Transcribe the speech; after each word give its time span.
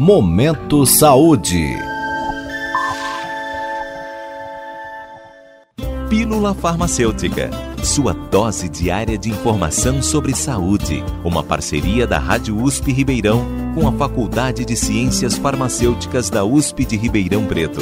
Momento 0.00 0.86
Saúde. 0.86 1.74
Pílula 6.08 6.54
Farmacêutica. 6.54 7.50
Sua 7.82 8.12
dose 8.12 8.68
diária 8.68 9.18
de 9.18 9.28
informação 9.28 10.00
sobre 10.00 10.36
saúde. 10.36 11.02
Uma 11.24 11.42
parceria 11.42 12.06
da 12.06 12.16
Rádio 12.16 12.62
USP 12.62 12.92
Ribeirão 12.92 13.44
com 13.74 13.88
a 13.88 13.92
Faculdade 13.92 14.64
de 14.64 14.76
Ciências 14.76 15.36
Farmacêuticas 15.36 16.30
da 16.30 16.44
USP 16.44 16.84
de 16.84 16.96
Ribeirão 16.96 17.44
Preto. 17.44 17.80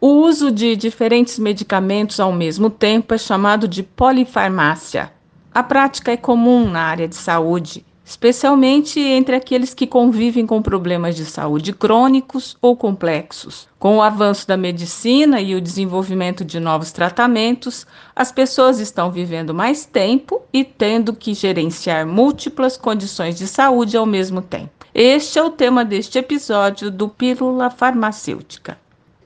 O 0.00 0.26
uso 0.26 0.50
de 0.50 0.74
diferentes 0.74 1.38
medicamentos 1.38 2.18
ao 2.18 2.32
mesmo 2.32 2.68
tempo 2.68 3.14
é 3.14 3.18
chamado 3.18 3.68
de 3.68 3.84
polifarmácia. 3.84 5.12
A 5.52 5.64
prática 5.64 6.12
é 6.12 6.16
comum 6.16 6.70
na 6.70 6.82
área 6.82 7.08
de 7.08 7.16
saúde, 7.16 7.84
especialmente 8.04 9.00
entre 9.00 9.34
aqueles 9.34 9.74
que 9.74 9.86
convivem 9.86 10.46
com 10.46 10.62
problemas 10.62 11.16
de 11.16 11.24
saúde 11.24 11.72
crônicos 11.72 12.56
ou 12.62 12.76
complexos. 12.76 13.68
Com 13.76 13.96
o 13.96 14.02
avanço 14.02 14.46
da 14.46 14.56
medicina 14.56 15.40
e 15.40 15.56
o 15.56 15.60
desenvolvimento 15.60 16.44
de 16.44 16.60
novos 16.60 16.92
tratamentos, 16.92 17.84
as 18.14 18.30
pessoas 18.30 18.78
estão 18.78 19.10
vivendo 19.10 19.52
mais 19.52 19.84
tempo 19.84 20.40
e 20.52 20.62
tendo 20.62 21.12
que 21.14 21.34
gerenciar 21.34 22.06
múltiplas 22.06 22.76
condições 22.76 23.36
de 23.36 23.48
saúde 23.48 23.96
ao 23.96 24.06
mesmo 24.06 24.40
tempo. 24.40 24.86
Este 24.94 25.38
é 25.38 25.42
o 25.42 25.50
tema 25.50 25.84
deste 25.84 26.16
episódio 26.18 26.90
do 26.92 27.08
Pílula 27.08 27.70
Farmacêutica. 27.70 28.78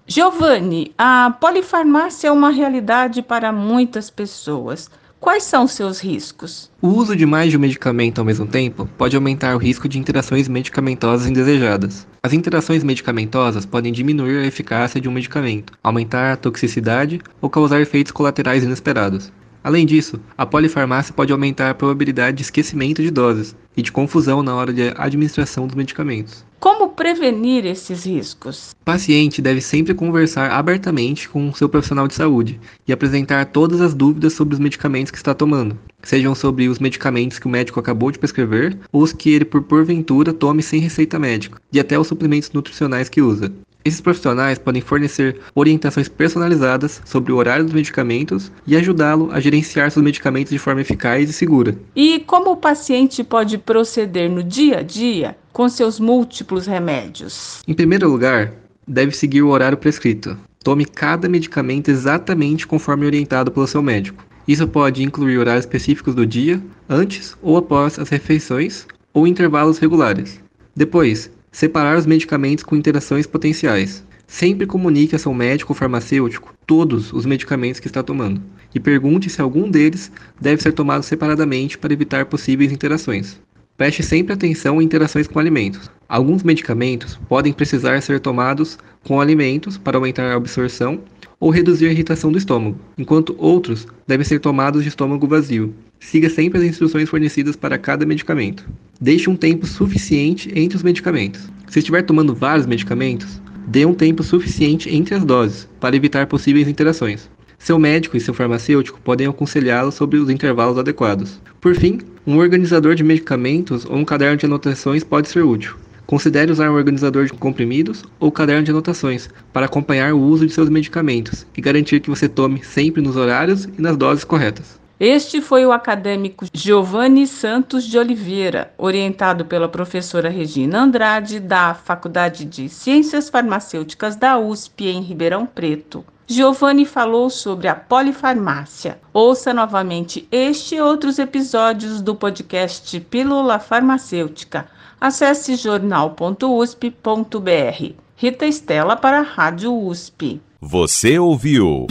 Giovanni, 0.06 0.92
a 0.98 1.34
polifarmácia 1.40 2.28
é 2.28 2.32
uma 2.32 2.50
realidade 2.50 3.22
para 3.22 3.50
muitas 3.50 4.10
pessoas. 4.10 4.90
Quais 5.24 5.44
são 5.44 5.66
seus 5.66 6.00
riscos? 6.00 6.70
O 6.82 6.88
uso 6.88 7.16
de 7.16 7.24
mais 7.24 7.50
de 7.50 7.56
um 7.56 7.60
medicamento 7.60 8.18
ao 8.18 8.26
mesmo 8.26 8.46
tempo 8.46 8.86
pode 8.98 9.16
aumentar 9.16 9.56
o 9.56 9.58
risco 9.58 9.88
de 9.88 9.98
interações 9.98 10.48
medicamentosas 10.48 11.26
indesejadas. 11.26 12.06
As 12.22 12.34
interações 12.34 12.84
medicamentosas 12.84 13.64
podem 13.64 13.90
diminuir 13.90 14.40
a 14.40 14.46
eficácia 14.46 15.00
de 15.00 15.08
um 15.08 15.12
medicamento, 15.12 15.72
aumentar 15.82 16.34
a 16.34 16.36
toxicidade 16.36 17.22
ou 17.40 17.48
causar 17.48 17.80
efeitos 17.80 18.12
colaterais 18.12 18.64
inesperados. 18.64 19.32
Além 19.64 19.86
disso, 19.86 20.20
a 20.36 20.44
polifarmácia 20.44 21.14
pode 21.14 21.32
aumentar 21.32 21.70
a 21.70 21.74
probabilidade 21.74 22.36
de 22.36 22.42
esquecimento 22.42 23.02
de 23.02 23.10
doses 23.10 23.56
e 23.74 23.80
de 23.80 23.90
confusão 23.90 24.42
na 24.42 24.54
hora 24.54 24.74
de 24.74 24.92
administração 24.94 25.66
dos 25.66 25.74
medicamentos. 25.74 26.44
Como 26.60 26.90
prevenir 26.90 27.64
esses 27.64 28.04
riscos? 28.04 28.72
O 28.72 28.84
paciente 28.84 29.40
deve 29.40 29.62
sempre 29.62 29.94
conversar 29.94 30.50
abertamente 30.50 31.30
com 31.30 31.48
o 31.48 31.54
seu 31.54 31.66
profissional 31.66 32.06
de 32.06 32.12
saúde 32.12 32.60
e 32.86 32.92
apresentar 32.92 33.46
todas 33.46 33.80
as 33.80 33.94
dúvidas 33.94 34.34
sobre 34.34 34.52
os 34.52 34.60
medicamentos 34.60 35.10
que 35.10 35.16
está 35.16 35.32
tomando, 35.32 35.78
sejam 36.02 36.34
sobre 36.34 36.68
os 36.68 36.78
medicamentos 36.78 37.38
que 37.38 37.46
o 37.46 37.50
médico 37.50 37.80
acabou 37.80 38.10
de 38.10 38.18
prescrever 38.18 38.76
ou 38.92 39.02
os 39.02 39.14
que 39.14 39.30
ele 39.30 39.46
por 39.46 39.62
porventura 39.62 40.34
tome 40.34 40.62
sem 40.62 40.78
receita 40.78 41.18
médica, 41.18 41.58
e 41.72 41.80
até 41.80 41.98
os 41.98 42.06
suplementos 42.06 42.52
nutricionais 42.52 43.08
que 43.08 43.22
usa. 43.22 43.50
Esses 43.84 44.00
profissionais 44.00 44.58
podem 44.58 44.80
fornecer 44.80 45.40
orientações 45.54 46.08
personalizadas 46.08 47.02
sobre 47.04 47.32
o 47.32 47.36
horário 47.36 47.64
dos 47.64 47.74
medicamentos 47.74 48.50
e 48.66 48.74
ajudá-lo 48.76 49.30
a 49.30 49.40
gerenciar 49.40 49.90
seus 49.90 50.02
medicamentos 50.02 50.50
de 50.50 50.58
forma 50.58 50.80
eficaz 50.80 51.28
e 51.28 51.32
segura. 51.34 51.76
E 51.94 52.20
como 52.20 52.52
o 52.52 52.56
paciente 52.56 53.22
pode 53.22 53.58
proceder 53.58 54.30
no 54.30 54.42
dia 54.42 54.78
a 54.78 54.82
dia 54.82 55.36
com 55.52 55.68
seus 55.68 56.00
múltiplos 56.00 56.66
remédios? 56.66 57.60
Em 57.68 57.74
primeiro 57.74 58.08
lugar, 58.08 58.54
deve 58.88 59.14
seguir 59.14 59.42
o 59.42 59.48
horário 59.48 59.76
prescrito. 59.76 60.36
Tome 60.62 60.86
cada 60.86 61.28
medicamento 61.28 61.90
exatamente 61.90 62.66
conforme 62.66 63.04
orientado 63.04 63.52
pelo 63.52 63.66
seu 63.66 63.82
médico. 63.82 64.24
Isso 64.48 64.66
pode 64.66 65.02
incluir 65.02 65.36
horários 65.36 65.66
específicos 65.66 66.14
do 66.14 66.26
dia, 66.26 66.60
antes 66.88 67.36
ou 67.42 67.58
após 67.58 67.98
as 67.98 68.08
refeições, 68.08 68.86
ou 69.12 69.26
intervalos 69.26 69.78
regulares. 69.78 70.40
Depois, 70.74 71.30
Separar 71.54 71.96
os 71.96 72.04
medicamentos 72.04 72.64
com 72.64 72.74
interações 72.74 73.28
potenciais. 73.28 74.04
Sempre 74.26 74.66
comunique 74.66 75.14
a 75.14 75.20
seu 75.20 75.32
médico 75.32 75.72
ou 75.72 75.78
farmacêutico 75.78 76.52
todos 76.66 77.12
os 77.12 77.24
medicamentos 77.24 77.78
que 77.78 77.86
está 77.86 78.02
tomando 78.02 78.42
e 78.74 78.80
pergunte 78.80 79.30
se 79.30 79.40
algum 79.40 79.70
deles 79.70 80.10
deve 80.40 80.60
ser 80.60 80.72
tomado 80.72 81.04
separadamente 81.04 81.78
para 81.78 81.92
evitar 81.92 82.26
possíveis 82.26 82.72
interações. 82.72 83.40
Preste 83.76 84.02
sempre 84.02 84.32
atenção 84.32 84.82
em 84.82 84.84
interações 84.84 85.28
com 85.28 85.38
alimentos. 85.38 85.88
Alguns 86.08 86.42
medicamentos 86.42 87.20
podem 87.28 87.52
precisar 87.52 88.02
ser 88.02 88.18
tomados 88.18 88.76
com 89.04 89.20
alimentos 89.20 89.78
para 89.78 89.96
aumentar 89.96 90.32
a 90.32 90.34
absorção 90.34 91.02
ou 91.38 91.50
reduzir 91.50 91.86
a 91.86 91.92
irritação 91.92 92.32
do 92.32 92.38
estômago, 92.38 92.80
enquanto 92.98 93.36
outros 93.38 93.86
devem 94.06 94.24
ser 94.24 94.40
tomados 94.40 94.82
de 94.82 94.88
estômago 94.88 95.28
vazio. 95.28 95.72
Siga 96.00 96.28
sempre 96.28 96.58
as 96.58 96.64
instruções 96.64 97.08
fornecidas 97.08 97.56
para 97.56 97.78
cada 97.78 98.04
medicamento. 98.06 98.68
Deixe 99.00 99.28
um 99.28 99.36
tempo 99.36 99.66
suficiente 99.66 100.50
entre 100.54 100.76
os 100.76 100.82
medicamentos. 100.82 101.50
Se 101.68 101.78
estiver 101.78 102.02
tomando 102.02 102.34
vários 102.34 102.66
medicamentos, 102.66 103.40
dê 103.66 103.84
um 103.84 103.94
tempo 103.94 104.22
suficiente 104.22 104.94
entre 104.94 105.14
as 105.14 105.24
doses 105.24 105.68
para 105.80 105.96
evitar 105.96 106.26
possíveis 106.26 106.68
interações. 106.68 107.28
Seu 107.58 107.78
médico 107.78 108.16
e 108.16 108.20
seu 108.20 108.34
farmacêutico 108.34 109.00
podem 109.00 109.26
aconselhá-lo 109.26 109.90
sobre 109.90 110.18
os 110.18 110.28
intervalos 110.28 110.76
adequados. 110.76 111.40
Por 111.60 111.74
fim, 111.74 111.98
um 112.26 112.36
organizador 112.36 112.94
de 112.94 113.02
medicamentos 113.02 113.84
ou 113.86 113.96
um 113.96 114.04
caderno 114.04 114.36
de 114.36 114.46
anotações 114.46 115.02
pode 115.02 115.28
ser 115.28 115.42
útil. 115.42 115.74
Considere 116.06 116.52
usar 116.52 116.70
um 116.70 116.74
organizador 116.74 117.24
de 117.24 117.32
comprimidos 117.32 118.04
ou 118.20 118.30
caderno 118.30 118.64
de 118.64 118.70
anotações 118.70 119.30
para 119.52 119.64
acompanhar 119.64 120.12
o 120.12 120.20
uso 120.20 120.46
de 120.46 120.52
seus 120.52 120.68
medicamentos 120.68 121.46
e 121.56 121.62
garantir 121.62 122.00
que 122.00 122.10
você 122.10 122.28
tome 122.28 122.62
sempre 122.62 123.00
nos 123.00 123.16
horários 123.16 123.64
e 123.64 123.80
nas 123.80 123.96
doses 123.96 124.24
corretas. 124.24 124.78
Este 124.98 125.40
foi 125.40 125.66
o 125.66 125.72
acadêmico 125.72 126.46
Giovanni 126.52 127.26
Santos 127.26 127.84
de 127.84 127.98
Oliveira, 127.98 128.72
orientado 128.78 129.44
pela 129.44 129.68
professora 129.68 130.28
Regina 130.28 130.82
Andrade, 130.82 131.40
da 131.40 131.74
Faculdade 131.74 132.44
de 132.44 132.68
Ciências 132.68 133.28
Farmacêuticas 133.28 134.14
da 134.14 134.38
USP, 134.38 134.86
em 134.86 135.02
Ribeirão 135.02 135.46
Preto. 135.46 136.04
Giovanni 136.26 136.86
falou 136.86 137.28
sobre 137.28 137.68
a 137.68 137.74
polifarmácia. 137.74 138.98
Ouça 139.12 139.52
novamente 139.52 140.26
este 140.30 140.76
e 140.76 140.80
outros 140.80 141.18
episódios 141.18 142.00
do 142.00 142.14
podcast 142.14 142.98
Pílula 143.00 143.58
Farmacêutica. 143.58 144.66
Acesse 145.00 145.56
jornal.usp.br. 145.56 147.94
Rita 148.16 148.46
Estela 148.46 148.96
para 148.96 149.18
a 149.18 149.22
Rádio 149.22 149.76
USP. 149.76 150.40
Você 150.60 151.18
ouviu 151.18 151.86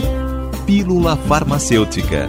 Pílula 0.66 1.16
Farmacêutica 1.16 2.28